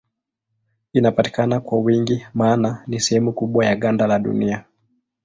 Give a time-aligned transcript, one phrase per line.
[0.93, 4.65] Inapatikana kwa wingi maana ni sehemu kubwa ya ganda la Dunia.